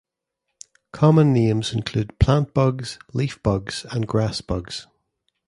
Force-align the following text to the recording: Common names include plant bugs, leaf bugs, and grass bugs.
Common 0.91 1.31
names 1.31 1.73
include 1.73 2.17
plant 2.17 2.55
bugs, 2.55 2.97
leaf 3.13 3.37
bugs, 3.43 3.85
and 3.91 4.07
grass 4.07 4.41
bugs. 4.41 4.87